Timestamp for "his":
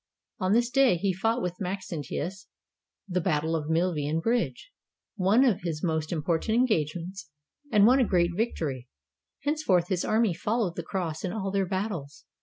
5.61-5.83, 9.89-10.03